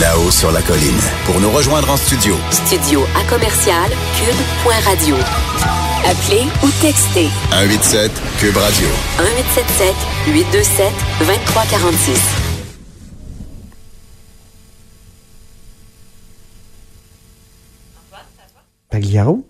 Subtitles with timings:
[0.00, 0.98] Là-haut sur la colline.
[1.26, 2.34] Pour nous rejoindre en studio.
[2.50, 5.14] Studio à commercial cube.radio.
[6.04, 8.10] Appelez ou textez 187
[8.40, 8.88] Cube Radio.
[9.20, 9.94] 1877
[10.26, 12.20] 827 2346.
[18.90, 19.44] Pagliaro?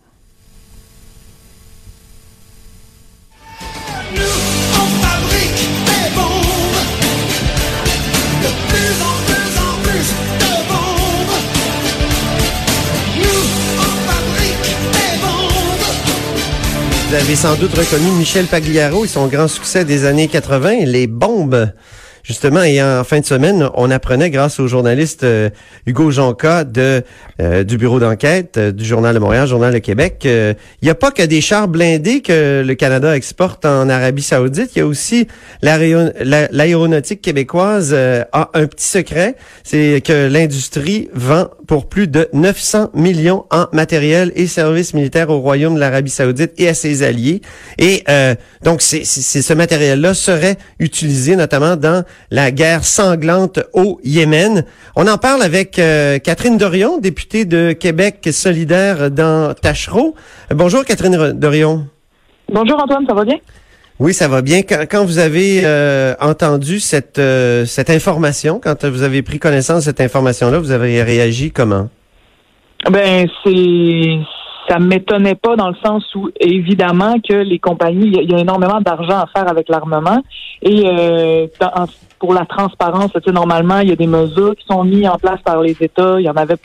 [17.14, 21.06] Vous avez sans doute reconnu Michel Pagliaro et son grand succès des années 80, Les
[21.06, 21.70] Bombes.
[22.24, 25.50] Justement, et en fin de semaine, on apprenait grâce au journaliste euh,
[25.84, 27.02] Hugo Jonca de
[27.38, 30.94] euh, du bureau d'enquête euh, du Journal de Montréal, Journal de Québec, il n'y a
[30.94, 34.86] pas que des chars blindés que le Canada exporte en Arabie Saoudite, il y a
[34.86, 35.28] aussi
[35.60, 43.44] l'aéronautique québécoise a un petit secret, c'est que l'industrie vend pour plus de 900 millions
[43.50, 47.42] en matériel et services militaires au Royaume de l'Arabie Saoudite et à ses alliés.
[47.78, 48.04] Et
[48.62, 54.64] donc, c'est ce matériel-là serait utilisé notamment dans la guerre sanglante au Yémen.
[54.96, 60.14] On en parle avec euh, Catherine Dorion, députée de Québec solidaire dans Tachereau.
[60.50, 61.86] bonjour Catherine Dorion.
[62.52, 63.38] Bonjour Antoine, ça va bien?
[64.00, 64.62] Oui, ça va bien.
[64.62, 69.84] Quand, vous avez euh, entendu cette, euh, cette information, quand vous avez pris connaissance de
[69.84, 71.88] cette information-là, vous avez réagi comment?
[72.90, 74.18] Ben, c'est
[74.68, 78.80] ça m'étonnait pas dans le sens où évidemment que les compagnies, il y, a énormément
[78.80, 80.22] d'argent à faire avec l'armement
[80.62, 81.46] et euh,
[82.18, 85.16] pour la transparence, tu sais, normalement il y a des mesures qui sont mises en
[85.16, 86.56] place par les États, il y en avait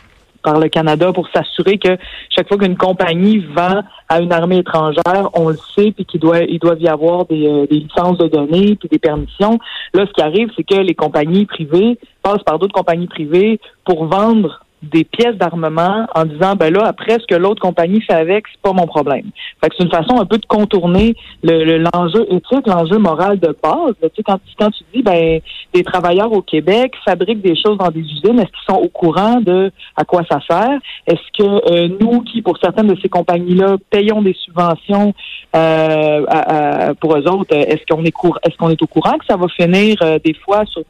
[0.41, 1.97] par le Canada pour s'assurer que
[2.29, 6.39] chaque fois qu'une compagnie vend à une armée étrangère, on le sait, puis qu'il doit,
[6.61, 9.59] doit y avoir des, euh, des licences de données, puis des permissions.
[9.93, 14.05] Là, ce qui arrive, c'est que les compagnies privées passent par d'autres compagnies privées pour
[14.05, 18.45] vendre des pièces d'armement en disant ben là après ce que l'autre compagnie fait avec
[18.51, 19.25] c'est pas mon problème.
[19.61, 23.55] Fait que c'est une façon un peu de contourner le, l'enjeu éthique, l'enjeu moral de
[23.61, 23.95] base.
[24.15, 25.39] Tu quand, quand tu dis ben
[25.73, 29.41] des travailleurs au Québec fabriquent des choses dans des usines, est-ce qu'ils sont au courant
[29.41, 30.79] de à quoi ça sert?
[31.07, 35.13] Est-ce que euh, nous qui pour certaines de ces compagnies-là payons des subventions
[35.55, 38.13] euh, pour eux autres, est-ce qu'on est
[38.45, 40.83] est-ce qu'on est au courant que ça va finir euh, des fois sur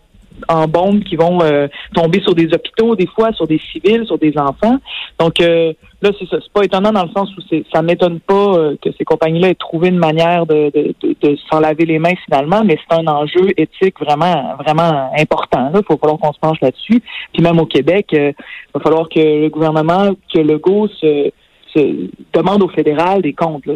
[0.47, 4.17] en bombes qui vont euh, tomber sur des hôpitaux, des fois sur des civils, sur
[4.17, 4.77] des enfants.
[5.19, 6.37] Donc euh, là, c'est ça.
[6.41, 9.49] C'est pas étonnant dans le sens où c'est, ça m'étonne pas euh, que ces compagnies-là
[9.49, 13.07] aient trouvé une manière de, de, de, s'en laver les mains finalement, mais c'est un
[13.07, 15.71] enjeu éthique vraiment, vraiment important.
[15.73, 17.01] Il faut falloir qu'on se penche là-dessus.
[17.33, 18.33] Puis même au Québec, il
[18.73, 21.31] va falloir que le gouvernement, que le GO se,
[21.73, 23.65] se demande au fédéral des comptes.
[23.65, 23.75] Là,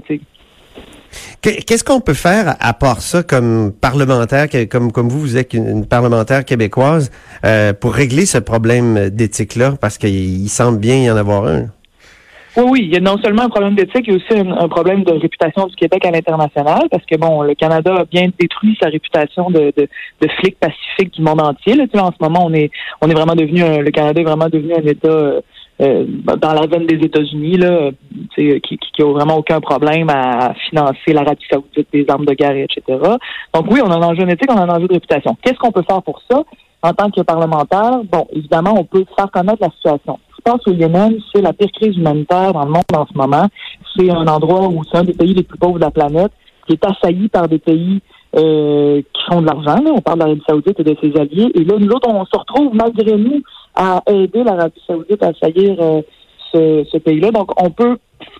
[1.41, 5.85] Qu'est-ce qu'on peut faire à part ça comme parlementaire, comme comme vous, vous êtes une
[5.85, 7.12] parlementaire québécoise,
[7.46, 11.68] euh, pour régler ce problème d'éthique-là, parce qu'il semble bien y en avoir un.
[12.56, 14.68] Oui, oui, il y a non seulement un problème d'éthique, il y a aussi un,
[14.68, 18.78] problème de réputation du Québec à l'international, parce que bon, le Canada a bien détruit
[18.80, 21.75] sa réputation de, de, flic pacifique du monde entier.
[21.91, 22.69] Tu en ce moment, on est
[23.01, 25.41] on est vraiment devenu le Canada est vraiment devenu un État euh,
[25.83, 26.05] euh,
[26.38, 27.91] dans la veine des États-Unis, là,
[28.35, 32.81] qui, qui a vraiment aucun problème à financer l'Arabie saoudite, des armes de guerre, etc.
[33.53, 35.35] Donc oui, on a un enjeu éthique, on a un enjeu de réputation.
[35.41, 36.41] Qu'est-ce qu'on peut faire pour ça?
[36.81, 40.19] En tant que parlementaire, bon, évidemment, on peut faire connaître la situation.
[40.38, 43.47] Je pense au Yémen, c'est la pire crise humanitaire dans le monde en ce moment.
[43.95, 46.31] C'est un endroit où c'est un des pays les plus pauvres de la planète,
[46.67, 48.01] qui est assailli par des pays
[48.35, 49.81] euh, qui font de l'argent.
[49.85, 51.51] On parle de l'Arabie saoudite et de ses alliés.
[51.55, 53.41] Et là, nous autres, on se retrouve malgré nous
[53.75, 56.01] à aider l'Arabie saoudite à assaillir euh,
[56.51, 57.31] ce, ce pays-là.
[57.31, 57.97] Donc, on peut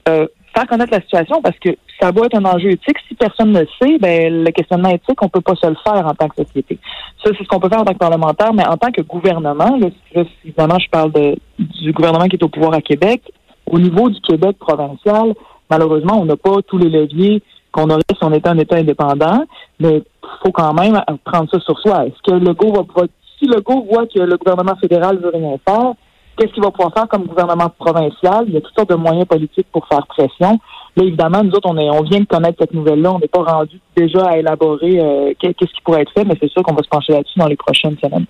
[0.10, 2.98] euh, faire connaître la situation parce que ça doit être un enjeu éthique.
[3.08, 6.06] Si personne ne le sait, ben, le questionnement éthique, on peut pas se le faire
[6.06, 6.78] en tant que société.
[7.24, 9.78] Ça, c'est ce qu'on peut faire en tant que parlementaire, mais en tant que gouvernement,
[9.78, 13.22] là, évidemment, je parle de, du gouvernement qui est au pouvoir à Québec.
[13.66, 15.34] Au niveau du Québec provincial,
[15.70, 17.42] malheureusement, on n'a pas tous les leviers
[17.72, 19.46] qu'on aurait si on était un État indépendant,
[19.80, 22.06] mais il faut quand même prendre ça sur soi.
[22.06, 23.08] Est-ce que le va pouvoir
[23.44, 25.94] si Legault voit que le gouvernement fédéral veut rien faire,
[26.38, 28.46] qu'est-ce qu'il va pouvoir faire comme gouvernement provincial?
[28.48, 30.60] Il y a toutes sortes de moyens politiques pour faire pression.
[30.96, 33.14] Là, évidemment, nous autres, on, est, on vient de connaître cette nouvelle-là.
[33.14, 36.50] On n'est pas rendu déjà à élaborer euh, qu'est-ce qui pourrait être fait, mais c'est
[36.50, 38.26] sûr qu'on va se pencher là-dessus dans les prochaines semaines.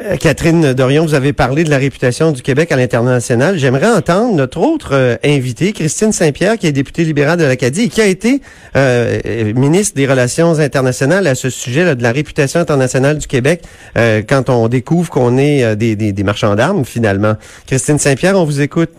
[0.00, 3.58] Euh, Catherine Dorion, vous avez parlé de la réputation du Québec à l'international.
[3.58, 7.88] J'aimerais entendre notre autre euh, invitée, Christine Saint-Pierre, qui est députée libérale de l'Acadie et
[7.88, 8.40] qui a été
[8.76, 13.62] euh, ministre des Relations internationales à ce sujet là, de la réputation internationale du Québec
[14.28, 17.34] quand on découvre qu'on est des, marchands d'armes, finalement.
[17.66, 18.90] Christine Saint-Pierre, on vous écoute.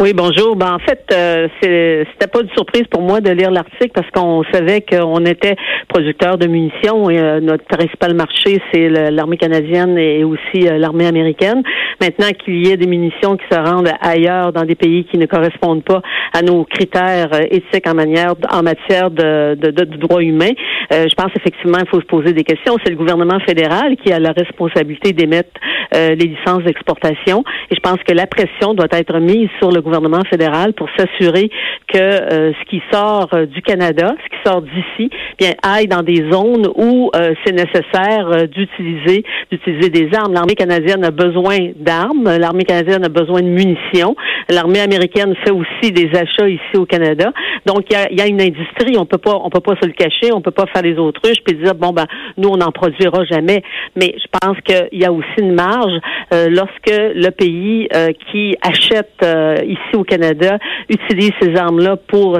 [0.00, 0.56] Oui, bonjour.
[0.56, 4.42] Ben, en fait, euh, c'était pas une surprise pour moi de lire l'article parce qu'on
[4.50, 5.56] savait qu'on était
[5.90, 11.06] producteur de munitions et euh, notre principal marché, c'est l'armée canadienne et aussi euh, l'armée
[11.06, 11.62] américaine.
[12.00, 15.26] Maintenant qu'il y ait des munitions qui se rendent ailleurs dans des pays qui ne
[15.26, 16.00] correspondent pas
[16.32, 20.22] à nos critères euh, éthiques en manière en matière de, de, de, droits
[20.90, 22.76] humains, je pense effectivement il faut se poser des questions.
[22.84, 25.50] C'est le gouvernement fédéral qui a la responsabilité d'émettre
[25.92, 30.22] les licences d'exportation et je pense que la pression doit être mise sur le gouvernement
[30.28, 31.50] fédéral pour s'assurer
[31.88, 36.02] que euh, ce qui sort euh, du Canada, ce qui sort d'ici, bien aille dans
[36.02, 40.32] des zones où euh, c'est nécessaire d'utiliser d'utiliser des armes.
[40.32, 44.14] L'armée canadienne a besoin d'armes, l'armée canadienne a besoin de munitions,
[44.48, 47.32] l'armée américaine fait aussi des achats ici au Canada.
[47.66, 49.86] Donc il y a, y a, une industrie, on peut pas on peut pas se
[49.86, 52.06] le cacher, on peut pas faire des autruches puis dire bon ben
[52.36, 53.62] nous on n'en produira jamais.
[53.96, 55.92] Mais je pense qu'il y a aussi une marge
[56.30, 57.88] lorsque le pays
[58.30, 59.24] qui achète
[59.66, 62.38] ici au Canada utilise ces armes-là pour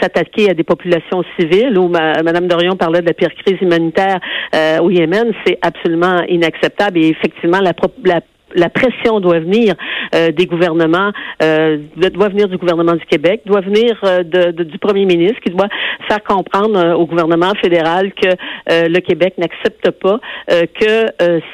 [0.00, 1.78] s'attaquer à des populations civiles.
[1.78, 4.20] Où Mme Dorion parlait de la pire crise humanitaire
[4.54, 6.98] euh, au Yémen, c'est absolument inacceptable.
[6.98, 7.72] Et effectivement, la,
[8.04, 8.20] la
[8.54, 9.74] la pression doit venir
[10.14, 11.12] euh, des gouvernements,
[11.42, 15.50] euh, doit venir du gouvernement du Québec, doit venir euh, de, du premier ministre qui
[15.50, 15.68] doit
[16.08, 18.28] faire comprendre au gouvernement fédéral que
[18.68, 20.18] le Québec n'accepte pas
[20.48, 21.06] que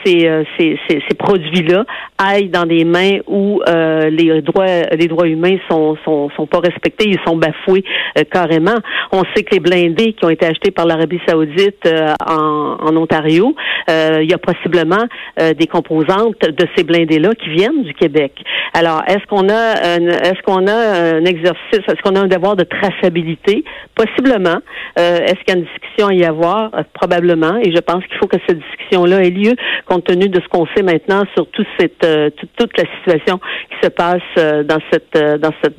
[0.05, 1.85] ces, ces, ces, produits-là
[2.19, 7.09] aillent dans des mains où les droits les droits humains sont, sont, sont pas respectés,
[7.09, 7.85] ils sont bafoués
[8.31, 8.77] carrément.
[9.13, 11.89] On sait que les blindés qui ont été achetés par l'Arabie saoudite
[12.27, 13.55] en, en Ontario,
[13.89, 15.05] il y a possiblement
[15.39, 18.33] des composantes de ces blindés-là qui viennent du Québec.
[18.73, 22.65] Alors, est-ce qu'on a est-ce qu'on a un exercice, est-ce qu'on a un devoir de
[22.65, 23.65] traçabilité?
[23.95, 24.59] Possiblement.
[24.99, 26.75] Euh, est-ce qu'il y a une discussion à y avoir?
[26.75, 27.57] Euh, probablement.
[27.63, 29.55] Et je pense qu'il faut que cette discussion-là ait lieu
[29.87, 33.39] compte tenu de ce qu'on sait maintenant sur toute cette, euh, toute, la situation
[33.71, 35.77] qui se passe dans cette, dans cette,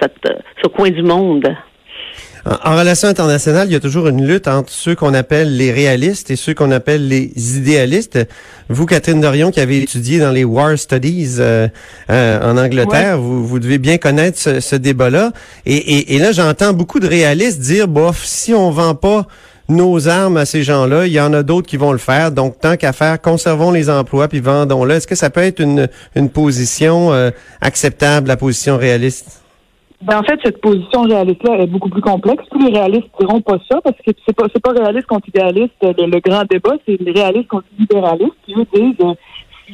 [0.00, 1.46] cette, ce coin du monde.
[2.48, 6.30] En, relation internationale, il y a toujours une lutte entre ceux qu'on appelle les réalistes
[6.30, 8.18] et ceux qu'on appelle les idéalistes.
[8.70, 11.68] Vous, Catherine Dorion, qui avez étudié dans les War Studies euh,
[12.10, 15.32] euh, en Angleterre, vous, vous, devez bien connaître ce, ce débat-là.
[15.66, 19.26] Et, et, et là, j'entends beaucoup de réalistes dire, bof, si on vend pas
[19.68, 22.32] nos armes à ces gens-là, il y en a d'autres qui vont le faire.
[22.32, 24.94] Donc, tant qu'à faire, conservons les emplois puis vendons-le.
[24.94, 27.30] Est-ce que ça peut être une, une position euh,
[27.60, 29.42] acceptable, la position réaliste?
[30.00, 32.44] Ben, en fait, cette position réaliste-là est beaucoup plus complexe.
[32.50, 35.74] Tous les réalistes diront pas ça parce que c'est pas pas réaliste contre idéaliste.
[35.82, 39.14] Le, grand débat, c'est les réalistes contre libéralistes qui eux disent euh,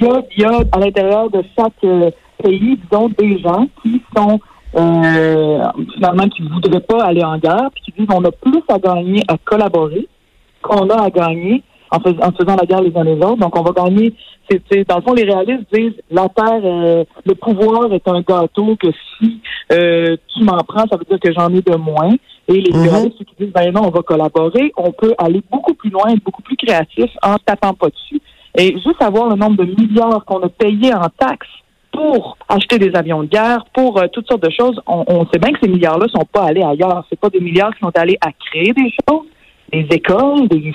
[0.00, 2.10] y a, y a à l'intérieur de chaque euh,
[2.42, 4.40] pays, disons, des gens qui sont
[4.76, 5.62] euh,
[5.94, 9.22] finalement qui voudraient pas aller en guerre, puis qui disent on a plus à gagner
[9.28, 10.08] à collaborer
[10.62, 13.36] qu'on a à gagner en, faisant la guerre les uns les autres.
[13.36, 14.14] Donc, on va gagner.
[14.50, 18.76] C'est, dans le fond, les réalistes disent la terre, euh, le pouvoir est un gâteau
[18.76, 18.88] que
[19.18, 19.40] si
[19.72, 22.10] euh, tu m'en prends, ça veut dire que j'en ai de moins.
[22.46, 22.88] Et les mm-hmm.
[22.88, 26.22] réalistes qui disent ben non, on va collaborer, on peut aller beaucoup plus loin, être
[26.22, 28.20] beaucoup plus créatif en tapant pas dessus.
[28.56, 31.48] Et juste savoir le nombre de milliards qu'on a payés en taxes
[31.90, 35.38] pour acheter des avions de guerre, pour euh, toutes sortes de choses, on, on sait
[35.38, 37.04] bien que ces milliards-là sont pas allés ailleurs.
[37.08, 39.26] C'est pas des milliards qui sont allés à créer des choses,
[39.74, 40.72] des écoles, des,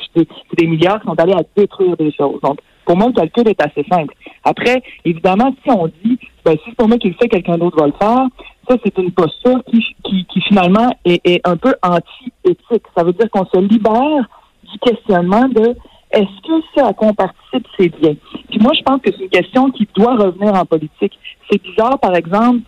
[0.58, 2.40] des, milliards qui sont allés à détruire des choses.
[2.42, 4.14] Donc, pour moi, le calcul est assez simple.
[4.44, 7.78] Après, évidemment, si on dit, ben, si c'est pour moi qui le fait, quelqu'un d'autre
[7.80, 8.28] va le faire,
[8.68, 12.84] ça, c'est une posture qui, qui, qui finalement est, est, un peu anti-éthique.
[12.96, 14.30] Ça veut dire qu'on se libère
[14.64, 15.76] du questionnement de
[16.12, 18.16] est-ce que ce à quoi on participe, c'est bien?
[18.50, 21.18] Puis moi, je pense que c'est une question qui doit revenir en politique.
[21.50, 22.62] C'est bizarre, par exemple,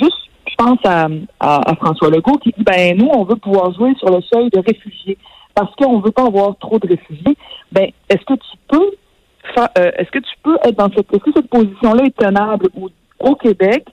[0.00, 1.08] juste, je pense à,
[1.40, 4.48] à, à François Legault qui dit, ben, nous, on veut pouvoir jouer sur le seuil
[4.50, 5.18] de réfugiés
[5.56, 7.36] parce qu'on ne veut pas avoir trop de réfugiés,
[7.72, 8.90] ben, est-ce que tu peux
[9.58, 12.88] euh, est-ce que tu peux être dans cette, est-ce que cette position-là est tenable où,
[13.20, 13.86] au Québec,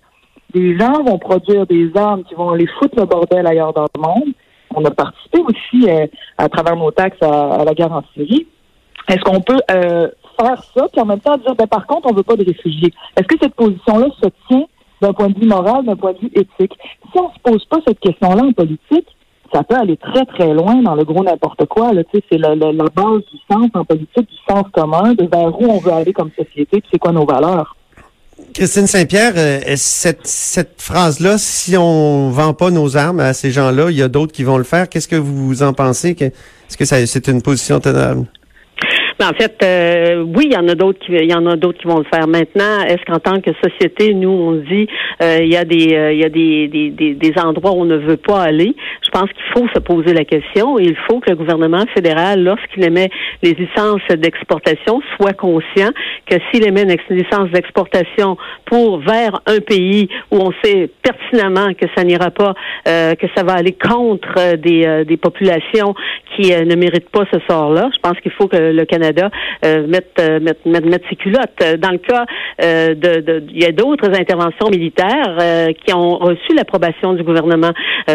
[0.53, 4.01] des gens vont produire des armes qui vont aller foutre le bordel ailleurs dans le
[4.01, 4.33] monde?
[4.75, 8.47] On a participé aussi euh, à travers nos taxes à, la guerre en Syrie.
[9.07, 12.13] Est-ce qu'on peut euh, faire ça, puis en même temps dire, ben, par contre, on
[12.13, 12.93] veut pas de réfugiés?
[13.15, 14.65] Est-ce que cette position-là se tient
[15.01, 16.73] d'un point de vue moral, d'un point de vue éthique?
[17.13, 19.07] Si on se pose pas cette question-là en politique,
[19.53, 21.91] ça peut aller très, très loin dans le gros n'importe quoi.
[22.11, 25.65] C'est la, la, la, base du sens en politique, du sens commun, de vers où
[25.65, 27.75] on veut aller comme société, puis c'est quoi nos valeurs.
[28.53, 33.89] Christine Saint-Pierre, euh, cette, cette phrase-là, si on vend pas nos armes à ces gens-là,
[33.89, 34.89] il y a d'autres qui vont le faire?
[34.89, 36.15] Qu'est-ce que vous en pensez?
[36.19, 38.25] Est-ce que c'est une position tenable?
[39.21, 41.79] En fait, euh, oui, il y en a d'autres qui, il y en a d'autres
[41.79, 42.27] qui vont le faire.
[42.27, 44.87] Maintenant, est-ce qu'en tant que société, nous, on dit,
[45.21, 47.81] euh, il y a des, euh, il y a des, des, des, des, endroits où
[47.81, 48.75] on ne veut pas aller?
[49.05, 52.83] Je pense qu'il faut se poser la question il faut que le gouvernement fédéral, lorsqu'il
[52.83, 53.09] émet
[53.43, 55.91] les licences d'exportation, soit conscient
[56.25, 61.85] que s'il émet une licence d'exportation pour vers un pays où on sait pertinemment que
[61.95, 62.53] ça n'ira pas,
[62.85, 65.93] que ça va aller contre des, des populations
[66.35, 70.19] qui ne méritent pas ce sort-là, je pense qu'il faut que le Canada euh, mette,
[70.19, 71.79] euh, mette, mette, ses culottes.
[71.79, 72.25] Dans le cas
[72.61, 77.23] euh, de, de, il y a d'autres interventions militaires euh, qui ont reçu l'approbation du
[77.23, 77.71] gouvernement.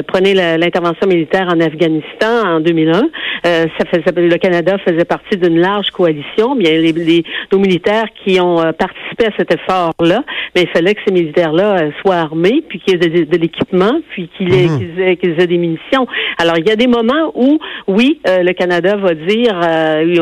[0.06, 3.08] prenez l'intervention militaire en Afghanistan en 2001.
[3.44, 6.54] ça le Canada faisait partie d'une large coalition.
[6.54, 11.00] Bien, les, les, nos militaires qui ont participé à cet effort-là, mais il fallait que
[11.06, 15.00] ces militaires-là soient armés, puis qu'ils aient de, l'équipement, puis qu'ils aient, mhm.
[15.00, 16.06] aient, aient, des munitions.
[16.38, 19.54] Alors, il y a des moments où, oui, le Canada va dire,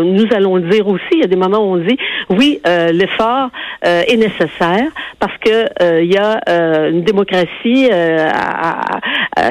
[0.04, 1.96] nous allons le dire aussi, il y a des moments où on dit
[2.30, 3.50] oui, euh, l'effort
[3.84, 6.40] euh, est nécessaire parce que euh, il y a
[6.88, 7.88] une démocratie,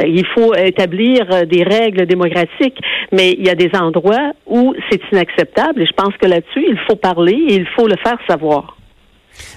[0.05, 2.79] il faut établir des règles démocratiques,
[3.11, 6.77] mais il y a des endroits où c'est inacceptable et je pense que là-dessus, il
[6.87, 8.74] faut parler et il faut le faire savoir.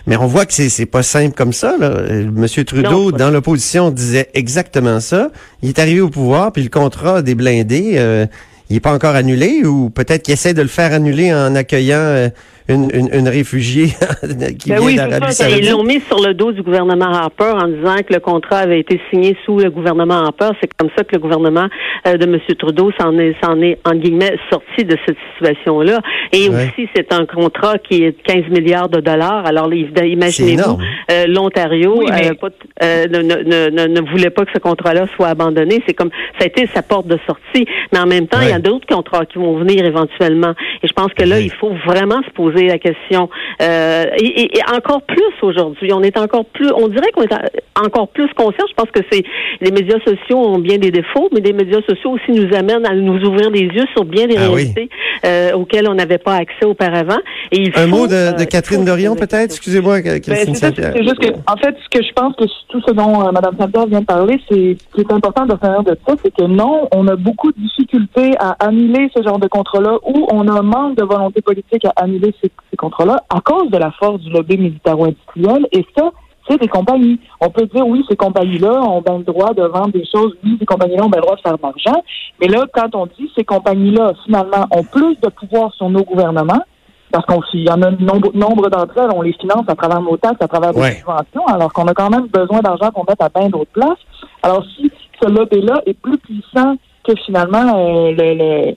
[0.07, 1.77] Mais on voit que c'est c'est pas simple comme ça.
[1.79, 2.03] Là.
[2.33, 5.31] Monsieur Trudeau, dans l'opposition, disait exactement ça.
[5.63, 8.27] Il est arrivé au pouvoir, puis le contrat des blindés,
[8.71, 11.97] il n'est pas encore annulé ou peut-être qu'il essaie de le faire annuler en accueillant
[11.97, 12.29] euh,
[12.69, 13.87] une, une, une réfugiée
[14.59, 15.59] qui ben vient d'Arabie Saoudite.
[15.63, 18.81] Ils l'ont mis sur le dos du gouvernement Harper en disant que le contrat avait
[18.81, 20.51] été signé sous le gouvernement Harper.
[20.61, 21.69] C'est comme ça que le gouvernement
[22.07, 22.39] euh, de M.
[22.59, 26.01] Trudeau s'en est, s'en est, en guillemets, sorti de cette situation-là.
[26.33, 29.47] Et aussi, c'est un contrat qui est de 15 milliards de dollars.
[29.47, 30.79] Alors, imaginez-vous,
[31.11, 35.83] euh, l'Ontario euh, ne, ne, ne, ne, voulait pas que ce contrat-là soit abandonné.
[35.87, 37.67] C'est comme, ça a été sa porte de sortie.
[37.93, 40.55] Mais en même temps, il y a d'autres contrats qui vont venir éventuellement.
[40.83, 43.29] Et je pense que là, il faut vraiment se poser la question.
[43.63, 47.35] Euh, et, encore plus aujourd'hui, on est encore plus, on dirait qu'on est
[47.77, 48.65] encore plus conscient.
[48.69, 49.23] Je pense que c'est
[49.61, 52.95] les médias sociaux ont bien des défauts, mais les médias sociaux aussi nous amènent à
[52.95, 54.89] nous ouvrir les yeux sur bien des ah réalités
[55.25, 57.19] euh, auxquelles on n'avait pas accès auparavant.
[57.53, 59.53] Et Un mot de, euh, Catherine Dorion, peut-être?
[59.53, 62.93] Excusez-moi, ben, Christine C'est juste que, en fait, ce que je pense que tout ce
[62.93, 65.97] dont euh, Mme Saint-Pierre vient de parler, c'est ce qui est important de faire de
[66.07, 69.99] ça, c'est que non, on a beaucoup de difficultés à annuler ce genre de contrat-là,
[70.07, 73.71] ou on a un manque de volonté politique à annuler ces ces contrats-là à cause
[73.71, 75.67] de la force du lobby militaro-industriel.
[75.73, 76.11] Et ça,
[76.49, 77.19] c'est des compagnies.
[77.41, 80.37] On peut dire, oui, ces compagnies-là ont bien le droit de vendre des choses.
[80.45, 82.03] Oui, ces compagnies-là ont bien le droit de faire de l'argent.
[82.41, 86.63] Mais là, quand on dit ces compagnies-là, finalement, ont plus de pouvoir sur nos gouvernements,
[87.11, 90.17] parce qu'il y en a nombre, nombre d'entre elles, on les finance à travers nos
[90.17, 93.29] taxes, à travers nos subventions, alors qu'on a quand même besoin d'argent qu'on mette à
[93.29, 93.99] bien d'autres places.
[94.43, 94.91] Alors, si
[95.23, 98.75] ce lobby-là est plus puissant que finalement euh, le,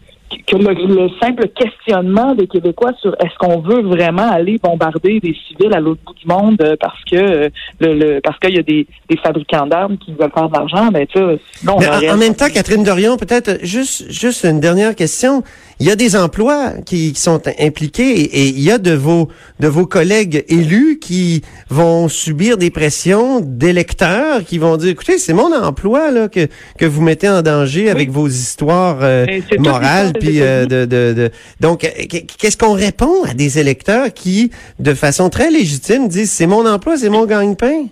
[0.47, 5.73] que le, simple questionnement des Québécois sur est-ce qu'on veut vraiment aller bombarder des civils
[5.73, 8.87] à l'autre bout du monde euh, parce que euh, le, parce qu'il y a des,
[9.09, 11.19] des fabricants d'armes qui veulent faire de l'argent, ben tu
[11.65, 11.77] non.
[11.77, 15.43] en, même temps, Catherine Dorion, peut-être juste juste une dernière question
[15.81, 19.67] il y a des emplois qui, sont impliqués et, il y a de vos de
[19.67, 25.51] vos collègues élus qui vont subir des pressions d'électeurs qui vont dire écoutez c'est mon
[25.51, 26.47] emploi là que
[26.77, 29.25] que vous mettez en danger avec vos histoires euh,
[29.57, 34.93] morales puis euh, de, de, de, donc qu'est-ce qu'on répond à des électeurs qui de
[34.93, 37.87] façon très légitime disent c'est mon emploi c'est mon gagne-pain?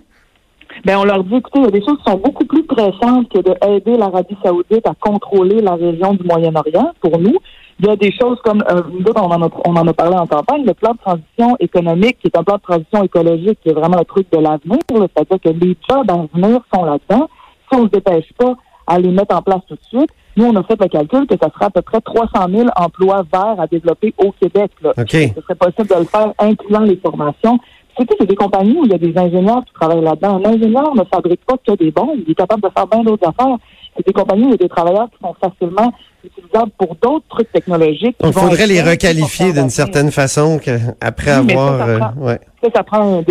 [0.84, 3.28] Ben on leur dit, écoutez, il y a des choses qui sont beaucoup plus pressantes
[3.28, 7.36] que d'aider l'Arabie saoudite à contrôler la région du Moyen-Orient pour nous.
[7.82, 8.82] Il y a des choses comme, euh,
[9.16, 12.26] on, en a, on en a parlé en campagne, le plan de transition économique, qui
[12.26, 14.78] est un plan de transition écologique, qui est vraiment un truc de l'avenir.
[14.90, 17.30] C'est-à-dire que les jobs à venir sont là-dedans.
[17.72, 18.54] Si on ne se dépêche pas
[18.86, 21.36] à les mettre en place tout de suite, nous, on a fait le calcul que
[21.40, 24.72] ça sera à peu près 300 000 emplois verts à développer au Québec.
[24.82, 24.92] Là.
[25.34, 27.58] Ce serait possible de le faire incluant les formations.
[27.98, 30.40] C'est des compagnies où il y a des ingénieurs qui travaillent là-dedans.
[30.44, 33.28] Un ingénieur ne fabrique pas que des bombes, il est capable de faire bien d'autres
[33.28, 33.56] affaires.
[33.96, 35.92] C'est des compagnies où il y a des travailleurs qui sont facilement
[36.24, 38.16] utilisables pour d'autres trucs technologiques.
[38.24, 40.60] Il faudrait les requalifier d'une certaine façon
[41.00, 41.78] après avoir.
[41.78, 42.36] Ça, ça, prend, euh,
[42.74, 43.24] ça, prend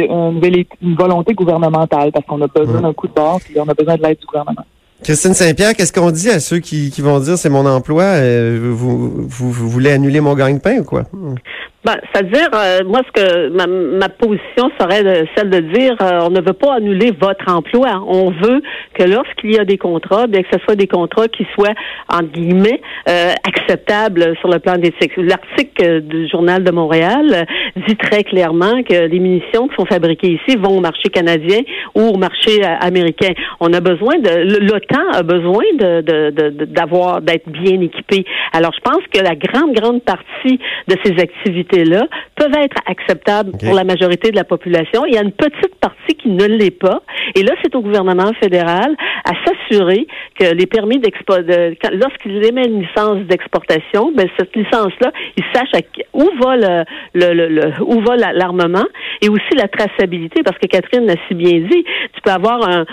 [0.82, 3.96] une, volonté gouvernementale parce qu'on a besoin d'un coup de bord et on a besoin
[3.96, 4.66] de l'aide du gouvernement.
[5.04, 8.72] Christine Saint-Pierre, qu'est-ce qu'on dit à ceux qui, qui vont dire c'est mon emploi, euh,
[8.74, 11.04] vous, vous, vous, voulez annuler mon gagne-pain ou quoi?
[11.86, 16.28] Ben, c'est-à-dire, euh, moi, ce que ma, ma position serait de, celle de dire, euh,
[16.28, 18.04] on ne veut pas annuler votre emploi.
[18.06, 18.62] On veut
[18.96, 21.74] que lorsqu'il y a des contrats, bien que ce soit des contrats qui soient
[22.12, 25.14] en guillemets euh, acceptables sur le plan d'éthique.
[25.16, 27.48] L'article du journal de Montréal
[27.88, 31.62] dit très clairement que les munitions qui sont fabriquées ici vont au marché canadien
[31.96, 33.32] ou au marché américain.
[33.62, 38.26] On a besoin de l'OTAN a besoin de d'avoir d'être bien équipé.
[38.52, 43.74] Alors, je pense que la grande grande partie de ces activités peuvent être acceptables pour
[43.74, 45.06] la majorité de la population.
[45.06, 47.02] Il y a une petite partie qui ne l'est pas.
[47.36, 48.96] Et là, c'est au gouvernement fédéral
[49.26, 50.08] à s'assurer
[50.40, 51.40] que les permis d'export,
[51.94, 55.70] lorsqu'il émet une licence d'exportation, ben, cette licence-là, il sache
[56.14, 56.84] où va le,
[57.14, 58.86] le, le, où va l'armement
[59.22, 61.84] et aussi la traçabilité, parce que Catherine l'a si bien dit,
[62.14, 62.86] tu peux avoir un,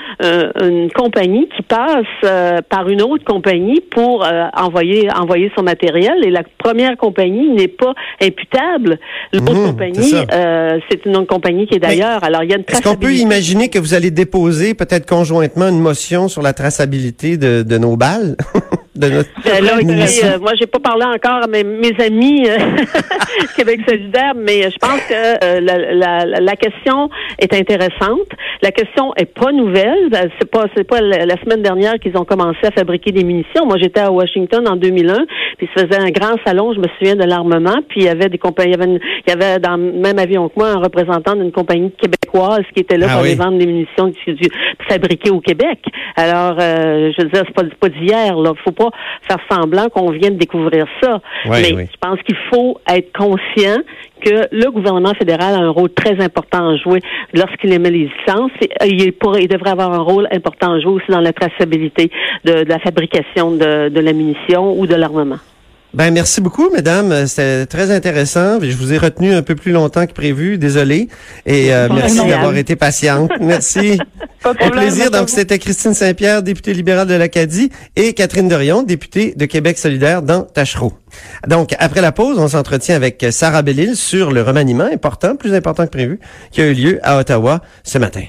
[0.62, 6.24] une compagnie qui passe euh, par une autre compagnie pour euh, envoyer envoyer son matériel
[6.24, 8.65] et la première compagnie n'est pas imputable
[9.32, 12.22] L'autre mmh, compagnie, euh, c'est une autre compagnie qui est d'ailleurs.
[12.24, 15.68] Alors, il y a une Est-ce qu'on peut imaginer que vous allez déposer peut-être conjointement
[15.68, 18.36] une motion sur la traçabilité de, de nos balles?
[18.96, 22.56] de notre ben là, euh, moi, j'ai pas parlé encore à mes, mes amis euh,
[23.56, 28.28] Québec solidaire, mais je pense que euh, la, la, la, question est intéressante.
[28.62, 30.10] La question est pas nouvelle.
[30.38, 33.66] C'est pas c'est pas la, semaine dernière qu'ils ont commencé à fabriquer des munitions.
[33.66, 35.26] Moi, j'étais à Washington en 2001,
[35.58, 36.72] puis ils faisaient un grand salon.
[36.74, 39.30] Je me souviens de l'armement, puis il y avait des compagnies, il y avait, il
[39.30, 42.96] y avait dans le même avion que moi un représentant d'une compagnie québécoise qui était
[42.96, 44.10] là ah pour les vendre des munitions
[44.88, 45.80] fabriquées au Québec.
[46.16, 48.36] Alors, je veux dire, c'est pas, pas d'hier.
[48.36, 48.90] Là, faut pas
[49.28, 51.20] faire semblant qu'on vient de découvrir ça.
[51.48, 53.78] Mais je pense qu'il faut être conscient
[54.24, 57.00] que le gouvernement fédéral a un rôle très important à jouer
[57.34, 58.52] lorsqu'il émet les licences.
[58.84, 62.10] Il, il devrait avoir un rôle important à jouer aussi dans la traçabilité
[62.44, 65.38] de, la fabrication de la munition ou de l'armement.
[65.96, 67.26] Ben merci beaucoup, mesdames.
[67.26, 68.58] C'était très intéressant.
[68.60, 70.58] Je vous ai retenu un peu plus longtemps que prévu.
[70.58, 71.08] Désolé.
[71.46, 73.30] Et euh, merci d'avoir été patiente.
[73.40, 73.98] Merci.
[74.42, 75.10] Pas de plaisir.
[75.10, 80.20] Donc c'était Christine Saint-Pierre, députée libérale de l'Acadie, et Catherine Dorion, députée de Québec solidaire
[80.20, 80.92] dans Tachereau.
[81.48, 85.86] Donc après la pause, on s'entretient avec Sarah Bellil sur le remaniement important, plus important
[85.86, 88.24] que prévu, qui a eu lieu à Ottawa ce matin.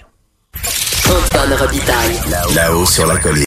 [2.55, 3.45] Là-haut sur la colline.